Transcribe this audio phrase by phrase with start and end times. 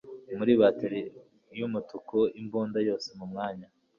[0.37, 0.99] Muri bateri
[1.57, 3.67] yumutuku imbunda yose mu mwanya